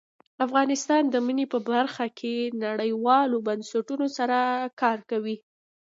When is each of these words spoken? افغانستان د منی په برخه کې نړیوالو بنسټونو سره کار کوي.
افغانستان 0.45 1.03
د 1.09 1.15
منی 1.25 1.45
په 1.53 1.59
برخه 1.69 2.05
کې 2.19 2.35
نړیوالو 2.65 3.37
بنسټونو 3.47 4.05
سره 4.17 4.37
کار 4.81 4.97
کوي. 5.09 5.37